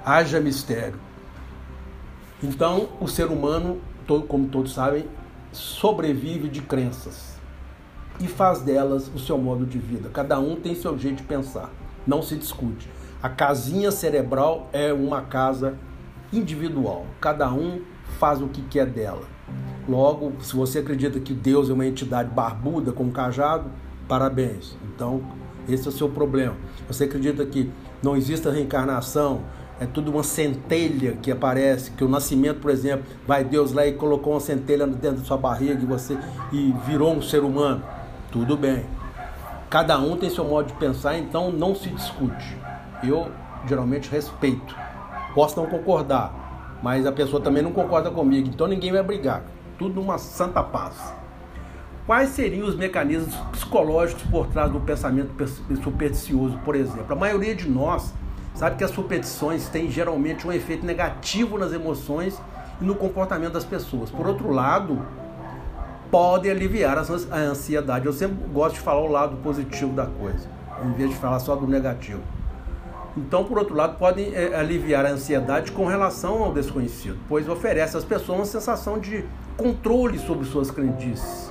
Haja 0.03 0.39
mistério. 0.39 0.99
Então, 2.41 2.89
o 2.99 3.07
ser 3.07 3.27
humano, 3.27 3.79
como 4.27 4.47
todos 4.47 4.73
sabem, 4.73 5.05
sobrevive 5.51 6.49
de 6.49 6.63
crenças 6.63 7.35
e 8.19 8.27
faz 8.27 8.59
delas 8.63 9.07
o 9.13 9.19
seu 9.19 9.37
modo 9.37 9.67
de 9.67 9.77
vida. 9.77 10.09
Cada 10.11 10.39
um 10.39 10.55
tem 10.55 10.73
seu 10.73 10.97
jeito 10.97 11.17
de 11.17 11.23
pensar, 11.25 11.69
não 12.07 12.23
se 12.23 12.35
discute. 12.35 12.89
A 13.21 13.29
casinha 13.29 13.91
cerebral 13.91 14.67
é 14.73 14.91
uma 14.91 15.21
casa 15.21 15.77
individual, 16.33 17.05
cada 17.21 17.53
um 17.53 17.83
faz 18.17 18.41
o 18.41 18.47
que 18.47 18.63
quer 18.63 18.87
dela. 18.87 19.27
Logo, 19.87 20.33
se 20.41 20.55
você 20.55 20.79
acredita 20.79 21.19
que 21.19 21.35
Deus 21.35 21.69
é 21.69 21.73
uma 21.73 21.85
entidade 21.85 22.31
barbuda 22.31 22.91
com 22.91 23.11
cajado, 23.11 23.69
parabéns. 24.07 24.75
Então, 24.83 25.21
esse 25.67 25.87
é 25.87 25.89
o 25.89 25.91
seu 25.91 26.09
problema. 26.09 26.55
Você 26.87 27.03
acredita 27.03 27.45
que 27.45 27.69
não 28.01 28.15
existe 28.15 28.47
a 28.47 28.51
reencarnação, 28.51 29.41
é 29.79 29.85
tudo 29.85 30.11
uma 30.11 30.23
centelha 30.23 31.13
que 31.21 31.31
aparece, 31.31 31.91
que 31.91 32.03
o 32.03 32.09
nascimento, 32.09 32.59
por 32.59 32.69
exemplo, 32.69 33.05
vai 33.25 33.43
Deus 33.43 33.71
lá 33.71 33.87
e 33.87 33.93
colocou 33.93 34.33
uma 34.33 34.39
centelha 34.39 34.85
dentro 34.85 35.19
da 35.19 35.25
sua 35.25 35.37
barriga 35.37 35.81
e 35.81 35.85
você 35.85 36.17
e 36.51 36.73
virou 36.85 37.13
um 37.13 37.21
ser 37.21 37.43
humano. 37.43 37.81
Tudo 38.31 38.57
bem. 38.57 38.85
Cada 39.69 39.97
um 39.99 40.17
tem 40.17 40.29
seu 40.29 40.43
modo 40.43 40.67
de 40.67 40.73
pensar, 40.73 41.17
então 41.17 41.51
não 41.51 41.73
se 41.73 41.89
discute. 41.89 42.57
Eu 43.03 43.31
geralmente 43.67 44.09
respeito. 44.09 44.75
Posso 45.33 45.59
não 45.59 45.67
concordar, 45.67 46.79
mas 46.83 47.05
a 47.05 47.11
pessoa 47.11 47.41
também 47.41 47.63
não 47.63 47.71
concorda 47.71 48.11
comigo, 48.11 48.49
então 48.49 48.67
ninguém 48.67 48.91
vai 48.91 49.03
brigar. 49.03 49.43
Tudo 49.77 49.95
numa 50.01 50.17
santa 50.17 50.61
paz. 50.61 51.13
Quais 52.09 52.29
seriam 52.29 52.67
os 52.67 52.75
mecanismos 52.75 53.35
psicológicos 53.51 54.23
por 54.23 54.47
trás 54.47 54.71
do 54.71 54.79
pensamento 54.79 55.29
supersticioso, 55.83 56.57
por 56.65 56.73
exemplo? 56.73 57.05
A 57.07 57.15
maioria 57.15 57.53
de 57.53 57.69
nós 57.69 58.15
sabe 58.55 58.77
que 58.77 58.83
as 58.83 58.89
superstições 58.89 59.69
têm 59.69 59.91
geralmente 59.91 60.47
um 60.47 60.51
efeito 60.51 60.83
negativo 60.83 61.55
nas 61.55 61.71
emoções 61.71 62.41
e 62.81 62.83
no 62.83 62.95
comportamento 62.95 63.53
das 63.53 63.63
pessoas. 63.63 64.09
Por 64.09 64.25
outro 64.25 64.51
lado, 64.51 65.05
podem 66.09 66.49
aliviar 66.49 66.97
a 66.97 67.37
ansiedade. 67.37 68.07
Eu 68.07 68.13
sempre 68.13 68.43
gosto 68.51 68.73
de 68.73 68.81
falar 68.81 69.01
o 69.01 69.11
lado 69.11 69.37
positivo 69.43 69.93
da 69.93 70.07
coisa, 70.07 70.47
em 70.83 70.91
vez 70.93 71.11
de 71.11 71.15
falar 71.15 71.37
só 71.37 71.55
do 71.55 71.67
negativo. 71.67 72.21
Então, 73.15 73.43
por 73.43 73.59
outro 73.59 73.75
lado, 73.75 73.99
podem 73.99 74.33
é, 74.33 74.55
aliviar 74.55 75.05
a 75.05 75.09
ansiedade 75.09 75.71
com 75.71 75.85
relação 75.85 76.43
ao 76.43 76.51
desconhecido, 76.51 77.19
pois 77.29 77.47
oferece 77.47 77.95
às 77.95 78.03
pessoas 78.03 78.39
uma 78.39 78.45
sensação 78.45 78.97
de 78.97 79.23
controle 79.55 80.17
sobre 80.17 80.47
suas 80.47 80.71
crendices, 80.71 81.48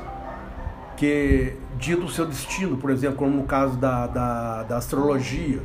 que 0.98 1.54
dita 1.78 2.04
o 2.04 2.08
seu 2.08 2.26
destino, 2.26 2.76
por 2.76 2.90
exemplo, 2.90 3.18
como 3.18 3.36
no 3.36 3.44
caso 3.44 3.76
da, 3.76 4.06
da, 4.08 4.62
da 4.64 4.76
astrologia. 4.76 5.62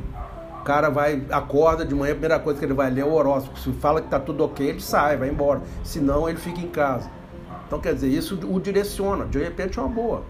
O 0.60 0.64
cara 0.64 0.88
vai, 0.88 1.22
acorda 1.30 1.84
de 1.84 1.94
manhã, 1.94 2.12
a 2.12 2.14
primeira 2.14 2.38
coisa 2.38 2.58
que 2.58 2.64
ele 2.64 2.72
vai 2.72 2.88
ler 2.88 3.02
é 3.02 3.04
o 3.04 3.12
horóscopo. 3.12 3.58
Se 3.58 3.70
fala 3.72 4.00
que 4.00 4.06
está 4.06 4.18
tudo 4.18 4.44
ok, 4.44 4.66
ele 4.66 4.80
sai, 4.80 5.16
vai 5.16 5.28
embora. 5.28 5.60
Se 5.82 6.00
não, 6.00 6.28
ele 6.28 6.38
fica 6.38 6.60
em 6.60 6.68
casa. 6.68 7.10
Então, 7.66 7.80
quer 7.80 7.94
dizer, 7.94 8.08
isso 8.08 8.38
o 8.48 8.60
direciona, 8.60 9.26
de 9.26 9.38
repente 9.38 9.78
é 9.78 9.82
uma 9.82 9.90
boa. 9.90 10.22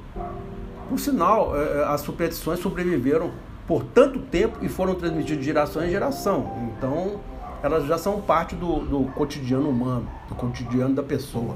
Por 0.88 0.98
sinal, 0.98 1.54
é, 1.54 1.80
é, 1.80 1.84
as 1.84 2.00
superstições 2.00 2.58
sobreviveram 2.60 3.30
por 3.66 3.84
tanto 3.84 4.18
tempo 4.18 4.58
e 4.62 4.68
foram 4.68 4.94
transmitidas 4.94 5.38
de 5.38 5.44
geração 5.44 5.84
em 5.84 5.90
geração. 5.90 6.70
Então, 6.76 7.20
elas 7.62 7.86
já 7.86 7.98
são 7.98 8.20
parte 8.20 8.54
do, 8.54 8.80
do 8.80 9.04
cotidiano 9.12 9.68
humano, 9.68 10.08
do 10.28 10.34
cotidiano 10.34 10.94
da 10.94 11.02
pessoa. 11.02 11.54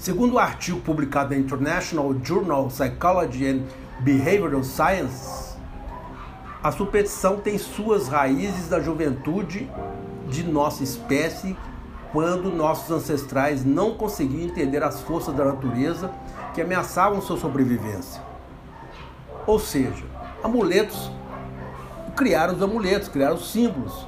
Segundo 0.00 0.32
o 0.32 0.36
um 0.36 0.38
artigo 0.38 0.80
publicado 0.80 1.34
na 1.34 1.36
International 1.38 2.14
Journal 2.24 2.64
of 2.64 2.74
Psychology 2.74 3.46
and 3.46 3.60
Behavioral 4.00 4.64
Science, 4.64 5.54
a 6.62 6.72
superstição 6.72 7.36
tem 7.36 7.58
suas 7.58 8.08
raízes 8.08 8.70
da 8.70 8.80
juventude 8.80 9.70
de 10.26 10.42
nossa 10.42 10.82
espécie 10.82 11.54
quando 12.12 12.50
nossos 12.50 12.90
ancestrais 12.90 13.62
não 13.62 13.92
conseguiam 13.92 14.48
entender 14.48 14.82
as 14.82 15.02
forças 15.02 15.34
da 15.34 15.44
natureza 15.44 16.10
que 16.54 16.62
ameaçavam 16.62 17.20
sua 17.20 17.36
sobrevivência. 17.36 18.22
Ou 19.46 19.58
seja, 19.58 20.06
amuletos 20.42 21.10
criaram 22.16 22.54
os 22.54 22.62
amuletos, 22.62 23.08
criaram 23.10 23.34
os 23.34 23.52
símbolos 23.52 24.06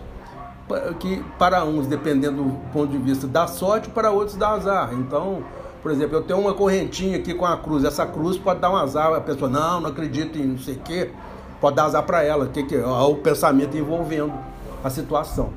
que 0.99 1.23
para 1.39 1.67
uns, 1.67 1.87
dependendo 1.87 2.45
do 2.45 2.73
ponto 2.73 2.91
de 2.91 2.99
vista 2.99 3.27
da 3.27 3.47
sorte, 3.47 3.91
para 3.91 4.11
outros 4.11 4.39
dá 4.39 4.53
azar. 4.53 4.95
Então, 4.95 5.45
por 5.83 5.91
exemplo, 5.91 6.17
eu 6.17 6.23
tenho 6.23 6.39
uma 6.39 6.55
correntinha 6.55 7.19
aqui 7.19 7.35
com 7.35 7.45
a 7.45 7.57
cruz. 7.57 7.85
Essa 7.85 8.07
cruz 8.07 8.39
pode 8.39 8.61
dar 8.61 8.71
um 8.71 8.77
azar. 8.77 9.13
A 9.13 9.21
pessoa, 9.21 9.51
não, 9.51 9.81
não 9.81 9.91
acredito 9.91 10.39
em 10.39 10.47
não 10.47 10.59
sei 10.59 10.75
o 10.75 10.79
quê. 10.79 11.11
Pode 11.61 11.75
dar 11.75 11.85
azar 11.85 12.05
para 12.05 12.23
ela. 12.23 12.47
Que 12.47 12.63
que 12.63 12.77
é? 12.77 12.87
o 12.87 13.17
pensamento 13.17 13.77
envolvendo 13.77 14.33
a 14.85 14.89
situação. 14.89 15.51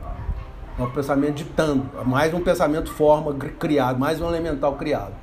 É 0.77 0.81
um 0.81 0.89
pensamento 0.89 1.35
ditando, 1.35 1.89
mais 2.05 2.33
um 2.33 2.41
pensamento 2.41 2.91
forma 2.91 3.33
criado, 3.33 3.97
mais 3.97 4.19
um 4.19 4.27
elemental 4.27 4.75
criado. 4.75 5.13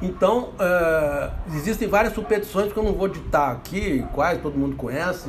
Então, 0.00 0.50
uh, 0.54 1.32
existem 1.54 1.86
várias 1.86 2.14
superstições 2.14 2.72
que 2.72 2.78
eu 2.78 2.82
não 2.82 2.94
vou 2.94 3.08
ditar 3.08 3.52
aqui, 3.52 4.06
quais 4.14 4.40
todo 4.40 4.56
mundo 4.56 4.74
conhece, 4.74 5.28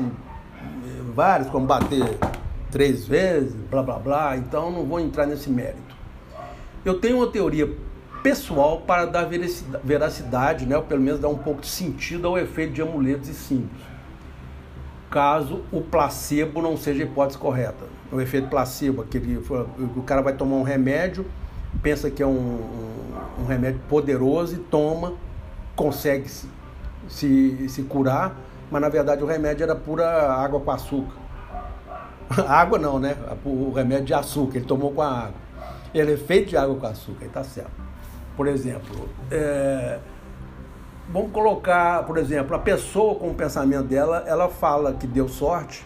várias, 1.14 1.50
como 1.50 1.66
bater 1.66 2.18
três 2.72 3.06
vezes, 3.06 3.54
blá 3.70 3.84
blá 3.84 4.00
blá, 4.00 4.38
então 4.38 4.72
não 4.72 4.86
vou 4.86 5.00
entrar 5.00 5.26
nesse 5.26 5.50
mérito. 5.50 5.96
Eu 6.86 7.00
tenho 7.00 7.18
uma 7.18 7.28
teoria 7.28 7.70
pessoal 8.28 8.82
para 8.82 9.06
dar 9.06 9.26
veracidade, 9.82 10.66
né, 10.66 10.76
ou 10.76 10.84
pelo 10.84 11.02
menos 11.02 11.18
dar 11.18 11.30
um 11.30 11.38
pouco 11.38 11.62
de 11.62 11.68
sentido 11.68 12.28
ao 12.28 12.38
efeito 12.38 12.74
de 12.74 12.82
amuletos 12.82 13.30
e 13.30 13.34
símbolos, 13.34 13.82
caso 15.10 15.64
o 15.72 15.80
placebo 15.80 16.62
não 16.62 16.76
seja 16.76 17.04
a 17.04 17.06
hipótese 17.06 17.38
correta 17.38 17.86
o 18.12 18.20
efeito 18.20 18.50
placebo, 18.50 19.02
aquele, 19.02 19.38
o 19.38 20.04
cara 20.04 20.22
vai 20.22 20.34
tomar 20.34 20.58
um 20.58 20.64
remédio, 20.64 21.26
pensa 21.82 22.10
que 22.10 22.22
é 22.22 22.28
um, 22.28 22.32
um, 22.32 23.44
um 23.44 23.46
remédio 23.46 23.80
poderoso 23.88 24.56
e 24.56 24.58
toma, 24.58 25.14
consegue 25.74 26.28
se, 26.28 26.50
se, 27.08 27.70
se 27.70 27.84
curar, 27.84 28.36
mas 28.70 28.82
na 28.82 28.90
verdade 28.90 29.24
o 29.24 29.26
remédio 29.26 29.64
era 29.64 29.76
pura 29.76 30.34
água 30.34 30.60
com 30.60 30.72
açúcar. 30.72 31.16
água 32.48 32.78
não, 32.78 33.00
né? 33.00 33.16
O 33.46 33.72
remédio 33.72 34.06
de 34.06 34.14
açúcar, 34.14 34.58
ele 34.58 34.66
tomou 34.66 34.92
com 34.92 35.02
a 35.02 35.10
água. 35.10 35.48
Ele 35.94 36.14
é 36.14 36.18
feito 36.18 36.50
de 36.50 36.58
água 36.58 36.76
com 36.76 36.88
açúcar, 36.88 37.28
tá 37.28 37.44
certo. 37.44 37.87
Por 38.38 38.48
exemplo, 38.48 39.10
é, 39.32 39.98
vamos 41.12 41.32
colocar, 41.32 42.06
por 42.06 42.18
exemplo, 42.18 42.56
a 42.56 42.60
pessoa 42.60 43.16
com 43.16 43.32
o 43.32 43.34
pensamento 43.34 43.86
dela, 43.86 44.24
ela 44.28 44.48
fala 44.48 44.94
que 44.94 45.08
deu 45.08 45.28
sorte, 45.28 45.84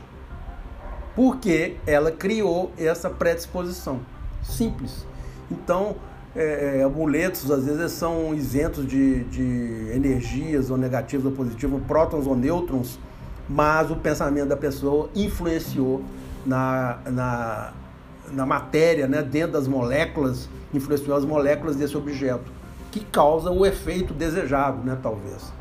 porque 1.15 1.77
ela 1.87 2.11
criou 2.11 2.71
essa 2.77 3.09
predisposição. 3.09 4.01
Simples. 4.43 5.07
Então, 5.49 5.95
é, 6.35 6.79
é, 6.79 6.83
amuletos 6.83 7.49
às 7.49 7.65
vezes 7.65 7.93
são 7.93 8.33
isentos 8.33 8.85
de, 8.85 9.23
de 9.25 9.91
energias 9.93 10.69
ou 10.69 10.77
negativas 10.77 11.25
ou 11.25 11.31
positivas, 11.31 11.81
prótons 11.87 12.27
ou 12.27 12.35
nêutrons, 12.35 12.99
mas 13.47 13.89
o 13.91 13.95
pensamento 13.95 14.47
da 14.47 14.57
pessoa 14.57 15.09
influenciou 15.15 16.01
na, 16.45 16.99
na, 17.05 17.73
na 18.31 18.45
matéria, 18.45 19.07
né, 19.07 19.21
dentro 19.21 19.53
das 19.53 19.67
moléculas, 19.67 20.49
influenciou 20.73 21.17
as 21.17 21.25
moléculas 21.25 21.75
desse 21.75 21.97
objeto, 21.97 22.51
que 22.91 22.99
causa 22.99 23.51
o 23.51 23.65
efeito 23.65 24.13
desejado, 24.13 24.83
né, 24.83 24.97
talvez. 25.01 25.51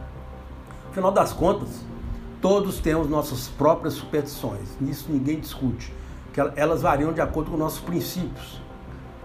Afinal 0.90 1.12
das 1.12 1.32
contas, 1.32 1.84
Todos 2.40 2.78
temos 2.78 3.06
nossas 3.06 3.48
próprias 3.48 3.92
superstições, 3.94 4.66
nisso 4.80 5.08
ninguém 5.10 5.38
discute, 5.38 5.92
que 6.32 6.40
elas 6.56 6.80
variam 6.80 7.12
de 7.12 7.20
acordo 7.20 7.50
com 7.50 7.56
nossos 7.58 7.80
princípios. 7.80 8.62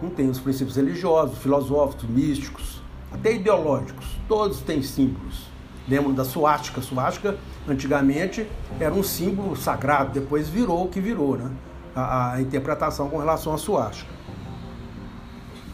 Não 0.02 0.10
tem 0.10 0.30
os 0.30 0.38
princípios 0.38 0.76
religiosos, 0.76 1.38
filosóficos, 1.38 2.10
místicos, 2.10 2.82
até 3.14 3.34
ideológicos, 3.34 4.06
todos 4.28 4.60
têm 4.60 4.84
símbolos. 4.84 5.48
Lembram 5.88 6.14
da 6.14 6.26
suástica? 6.26 6.82
Suástica, 6.82 7.38
antigamente, 7.66 8.46
era 8.82 8.94
um 8.94 9.04
símbolo 9.04 9.56
sagrado, 9.56 10.12
depois 10.12 10.50
virou 10.50 10.84
o 10.84 10.90
que 10.90 11.00
virou, 11.00 11.38
né? 11.38 11.50
A, 11.96 12.34
a 12.34 12.42
interpretação 12.42 13.10
com 13.10 13.18
relação 13.18 13.54
à 13.54 13.58
suástica. 13.58 14.14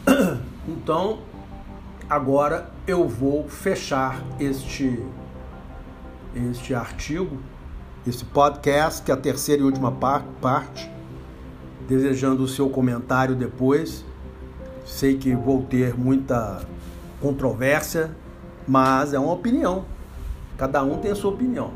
Então, 0.64 1.18
agora 2.08 2.70
eu 2.86 3.08
vou 3.08 3.48
fechar 3.48 4.22
este 4.38 5.04
este 6.34 6.74
artigo, 6.74 7.38
esse 8.06 8.24
podcast, 8.24 9.02
que 9.02 9.10
é 9.10 9.14
a 9.14 9.16
terceira 9.16 9.62
e 9.62 9.64
última 9.64 9.92
parte, 10.40 10.90
desejando 11.88 12.42
o 12.42 12.48
seu 12.48 12.68
comentário 12.70 13.34
depois. 13.34 14.04
Sei 14.84 15.16
que 15.16 15.34
vou 15.34 15.62
ter 15.62 15.96
muita 15.96 16.62
controvérsia, 17.20 18.10
mas 18.66 19.12
é 19.14 19.18
uma 19.18 19.32
opinião. 19.32 19.84
Cada 20.56 20.82
um 20.82 20.98
tem 20.98 21.10
a 21.10 21.14
sua 21.14 21.30
opinião. 21.32 21.70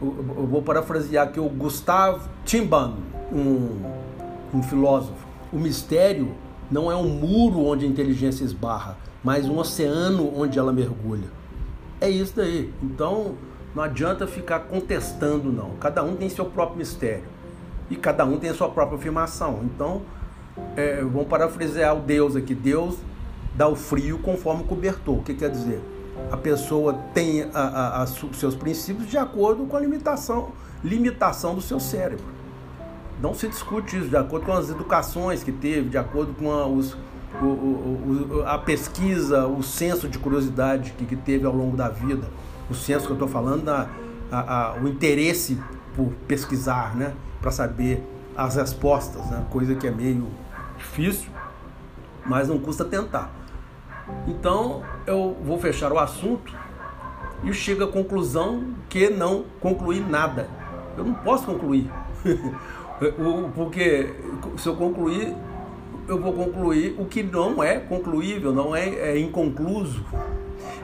Eu 0.00 0.46
vou 0.46 0.62
parafrasear 0.62 1.28
aqui 1.28 1.38
o 1.38 1.48
Gustave 1.48 2.20
Timban, 2.44 2.94
um, 3.32 3.80
um 4.54 4.62
filósofo. 4.62 5.26
O 5.52 5.58
mistério 5.58 6.32
não 6.70 6.90
é 6.90 6.96
um 6.96 7.08
muro 7.08 7.64
onde 7.64 7.84
a 7.84 7.88
inteligência 7.88 8.44
esbarra, 8.44 8.96
mas 9.22 9.46
um 9.46 9.58
oceano 9.58 10.32
onde 10.36 10.58
ela 10.58 10.72
mergulha. 10.72 11.28
É 12.00 12.08
isso 12.08 12.34
daí. 12.36 12.72
Então, 12.82 13.34
não 13.74 13.82
adianta 13.82 14.26
ficar 14.26 14.60
contestando, 14.60 15.52
não. 15.52 15.70
Cada 15.80 16.02
um 16.02 16.16
tem 16.16 16.28
seu 16.28 16.44
próprio 16.46 16.78
mistério. 16.78 17.24
E 17.90 17.96
cada 17.96 18.24
um 18.24 18.38
tem 18.38 18.50
a 18.50 18.54
sua 18.54 18.68
própria 18.68 18.96
afirmação. 18.96 19.60
Então, 19.64 20.02
é, 20.76 21.02
vamos 21.02 21.26
parafrasear 21.28 21.96
o 21.96 22.00
Deus 22.00 22.36
aqui. 22.36 22.54
Deus 22.54 22.96
dá 23.54 23.68
o 23.68 23.76
frio 23.76 24.18
conforme 24.18 24.62
o 24.62 24.66
cobertor. 24.66 25.18
O 25.18 25.22
que 25.22 25.34
quer 25.34 25.50
dizer? 25.50 25.80
A 26.30 26.36
pessoa 26.36 26.94
tem 27.14 27.46
os 28.30 28.38
seus 28.38 28.54
princípios 28.54 29.08
de 29.08 29.18
acordo 29.18 29.64
com 29.66 29.76
a 29.76 29.80
limitação, 29.80 30.52
limitação 30.84 31.54
do 31.54 31.60
seu 31.60 31.80
cérebro. 31.80 32.24
Não 33.20 33.34
se 33.34 33.48
discute 33.48 33.98
isso, 33.98 34.08
de 34.08 34.16
acordo 34.16 34.46
com 34.46 34.52
as 34.52 34.70
educações 34.70 35.42
que 35.42 35.52
teve, 35.52 35.90
de 35.90 35.98
acordo 35.98 36.32
com 36.34 36.50
a, 36.50 36.66
os, 36.66 36.96
o, 37.40 37.44
o, 37.44 38.44
a 38.46 38.58
pesquisa, 38.58 39.46
o 39.46 39.62
senso 39.62 40.08
de 40.08 40.18
curiosidade 40.18 40.92
que, 40.92 41.04
que 41.04 41.16
teve 41.16 41.46
ao 41.46 41.54
longo 41.54 41.76
da 41.76 41.88
vida 41.88 42.26
o 42.70 42.74
senso 42.74 43.04
que 43.04 43.10
eu 43.10 43.14
estou 43.14 43.28
falando, 43.28 43.68
a, 43.68 43.88
a, 44.30 44.74
o 44.80 44.86
interesse 44.86 45.60
por 45.94 46.12
pesquisar, 46.28 46.96
né, 46.96 47.12
para 47.42 47.50
saber 47.50 48.02
as 48.36 48.54
respostas, 48.54 49.26
né, 49.26 49.44
coisa 49.50 49.74
que 49.74 49.88
é 49.88 49.90
meio 49.90 50.28
difícil, 50.78 51.28
mas 52.24 52.48
não 52.48 52.58
custa 52.58 52.84
tentar. 52.84 53.30
Então 54.26 54.82
eu 55.04 55.36
vou 55.44 55.58
fechar 55.58 55.92
o 55.92 55.98
assunto 55.98 56.54
e 57.42 57.52
chego 57.52 57.84
à 57.84 57.88
conclusão 57.88 58.74
que 58.88 59.10
não 59.10 59.44
concluí 59.60 60.00
nada. 60.00 60.48
Eu 60.96 61.04
não 61.04 61.14
posso 61.14 61.46
concluir. 61.46 61.90
Porque 63.54 64.14
se 64.58 64.68
eu 64.68 64.76
concluir, 64.76 65.34
eu 66.06 66.20
vou 66.20 66.32
concluir 66.32 66.94
o 66.98 67.06
que 67.06 67.22
não 67.22 67.62
é 67.62 67.78
concluível, 67.78 68.52
não 68.52 68.76
é, 68.76 68.88
é 68.88 69.18
inconcluso. 69.18 70.04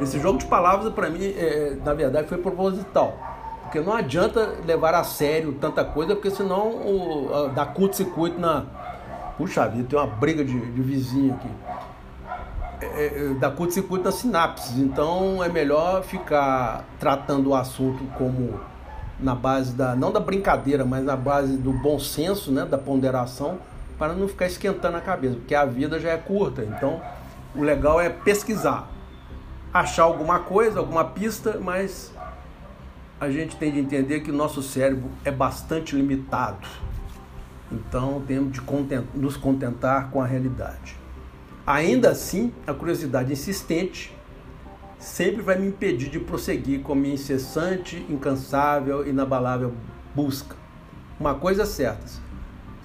Esse 0.01 0.19
jogo 0.19 0.39
de 0.39 0.47
palavras, 0.47 0.93
para 0.95 1.11
mim, 1.11 1.25
é, 1.25 1.77
na 1.85 1.93
verdade, 1.93 2.29
foi 2.29 2.39
proposital. 2.39 3.19
Porque 3.63 3.81
não 3.81 3.93
adianta 3.93 4.55
levar 4.65 4.95
a 4.95 5.05
sério 5.05 5.53
tanta 5.61 5.85
coisa, 5.85 6.15
porque 6.15 6.31
senão 6.31 6.69
o, 6.69 7.51
dá 7.55 7.67
curto-circuito 7.67 8.39
na. 8.41 8.65
Puxa 9.37 9.69
vida, 9.69 9.87
tem 9.89 9.99
uma 9.99 10.07
briga 10.07 10.43
de, 10.43 10.59
de 10.59 10.83
vizinho 10.83 11.35
aqui. 11.35 11.51
É, 12.81 13.07
é, 13.07 13.35
dá 13.39 13.51
curto-circuito 13.51 14.05
nas 14.05 14.15
sinapses. 14.15 14.79
Então 14.79 15.43
é 15.45 15.49
melhor 15.49 16.03
ficar 16.03 16.85
tratando 16.99 17.51
o 17.51 17.55
assunto 17.55 18.03
como 18.17 18.59
na 19.19 19.35
base 19.35 19.73
da. 19.73 19.97
não 19.97 20.13
da 20.13 20.21
brincadeira, 20.21 20.85
mas 20.85 21.05
na 21.05 21.17
base 21.17 21.57
do 21.57 21.73
bom 21.73 21.99
senso, 21.99 22.53
né? 22.53 22.65
Da 22.65 22.79
ponderação, 22.79 23.59
para 23.99 24.13
não 24.13 24.29
ficar 24.29 24.47
esquentando 24.47 24.97
a 24.97 25.01
cabeça, 25.01 25.37
porque 25.37 25.55
a 25.55 25.65
vida 25.65 25.99
já 25.99 26.11
é 26.11 26.17
curta. 26.17 26.63
Então 26.63 27.01
o 27.55 27.63
legal 27.63 28.01
é 28.01 28.09
pesquisar, 28.09 28.89
achar 29.73 30.05
alguma 30.05 30.41
coisa, 30.41 30.79
alguma 30.79 31.05
pista, 31.05 31.59
mas 31.61 32.13
a 33.21 33.31
gente 33.31 33.57
tem 33.57 33.73
de 33.73 33.81
entender 33.81 34.21
que 34.21 34.31
o 34.31 34.35
nosso 34.35 34.63
cérebro 34.63 35.11
é 35.25 35.31
bastante 35.31 35.97
limitado. 35.97 36.67
Então 37.73 38.23
temos 38.27 38.53
de 38.53 38.63
nos 39.15 39.37
contentar 39.37 40.11
com 40.11 40.21
a 40.21 40.27
realidade. 40.27 40.97
Ainda 41.67 42.11
assim, 42.11 42.53
a 42.67 42.73
curiosidade 42.73 43.33
insistente 43.33 44.16
sempre 45.07 45.41
vai 45.41 45.57
me 45.57 45.69
impedir 45.69 46.11
de 46.11 46.19
prosseguir 46.19 46.83
com 46.83 46.93
a 46.93 46.97
minha 46.97 47.15
incessante, 47.15 48.05
incansável, 48.11 49.07
inabalável 49.07 49.73
busca. 50.15 50.57
Uma 51.19 51.35
coisa 51.37 51.63
é 51.63 51.67
certa: 51.67 52.05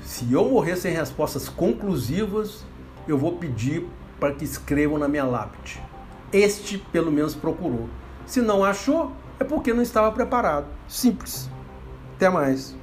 se 0.04 0.32
eu 0.32 0.48
morrer 0.48 0.76
sem 0.76 0.94
respostas 0.94 1.50
conclusivas, 1.50 2.64
eu 3.08 3.18
vou 3.18 3.38
pedir 3.38 3.88
para 4.20 4.34
que 4.34 4.46
escrevam 4.46 5.00
na 5.00 5.08
minha 5.08 5.26
lápide. 5.26 5.82
Este, 6.32 6.78
pelo 6.78 7.12
menos, 7.12 7.34
procurou. 7.34 7.90
Se 8.26 8.40
não 8.40 8.64
achou, 8.64 9.12
é 9.40 9.44
porque 9.44 9.74
não 9.74 9.82
estava 9.82 10.12
preparado. 10.12 10.68
Simples. 10.88 11.50
Até 12.16 12.30
mais. 12.30 12.76